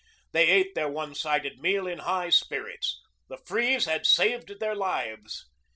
They 0.31 0.49
ate 0.49 0.73
their 0.73 0.89
one 0.89 1.13
sided 1.13 1.59
meal 1.59 1.85
in 1.85 1.99
high 1.99 2.31
spirits. 2.31 2.99
The 3.27 3.37
freeze 3.37 3.85
had 3.85 4.07
saved 4.07 4.59
their 4.59 4.73
lives. 4.73 5.45